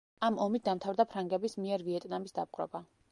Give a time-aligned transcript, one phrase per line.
[0.27, 2.83] ამ ომით დამთავრდა ფრანგების მიერ ვიეტნამის დაპყრობა.